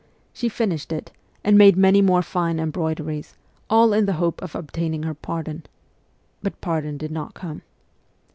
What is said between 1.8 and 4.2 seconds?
more fine embroideries, all in the